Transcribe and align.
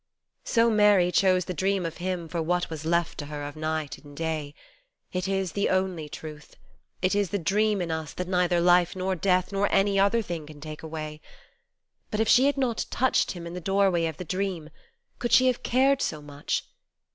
So 0.45 0.71
Mary 0.71 1.11
chose 1.11 1.45
the 1.45 1.53
dream 1.53 1.85
of 1.85 1.97
Him 1.97 2.27
for 2.27 2.41
what 2.41 2.71
was 2.71 2.85
left 2.85 3.19
to 3.19 3.27
her 3.27 3.43
of 3.43 3.55
night 3.55 3.99
and 3.99 4.17
day, 4.17 4.55
It 5.13 5.27
is 5.27 5.51
the 5.51 5.69
only 5.69 6.09
truth: 6.09 6.55
it 7.03 7.13
is 7.13 7.29
the 7.29 7.37
dream 7.37 7.83
in 7.83 7.91
us 7.91 8.11
that 8.13 8.27
neither 8.27 8.59
life 8.59 8.95
nor 8.95 9.13
death 9.15 9.51
nor 9.51 9.71
any 9.71 9.99
other 9.99 10.23
thing 10.23 10.47
can 10.47 10.59
take 10.59 10.81
away: 10.81 11.21
But 12.09 12.19
if 12.19 12.27
she 12.27 12.47
had 12.47 12.57
not 12.57 12.87
touched 12.89 13.33
Him 13.33 13.45
in 13.45 13.53
the 13.53 13.61
doorway 13.61 14.07
of 14.07 14.17
the 14.17 14.25
dream 14.25 14.71
could 15.19 15.31
she 15.33 15.45
have 15.45 15.61
cared 15.61 16.01
so 16.01 16.19
much 16.19 16.65